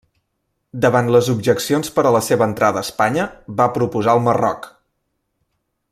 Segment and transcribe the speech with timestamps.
[0.85, 3.29] Davant les objeccions per a la seva entrada a Espanya,
[3.61, 4.67] va proposar el Marroc.